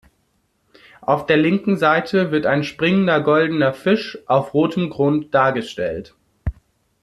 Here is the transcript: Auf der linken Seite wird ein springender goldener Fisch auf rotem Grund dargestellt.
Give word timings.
Auf 1.01 1.27
der 1.27 1.37
linken 1.37 1.77
Seite 1.77 2.31
wird 2.31 2.47
ein 2.47 2.63
springender 2.63 3.21
goldener 3.21 3.71
Fisch 3.71 4.17
auf 4.25 4.55
rotem 4.55 4.89
Grund 4.89 5.31
dargestellt. 5.35 6.15